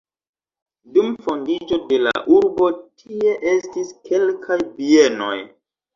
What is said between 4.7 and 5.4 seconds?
bienoj.